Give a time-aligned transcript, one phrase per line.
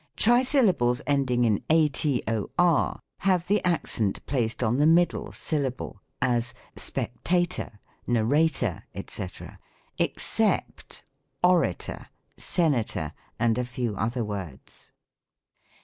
[0.17, 7.69] Trisyllables ending in ator have the accent placed on the middle syllable; as," Spectatoi",
[8.07, 9.27] narrator," &c.
[9.99, 11.03] except
[11.43, 14.91] orator, senator, and a few other words.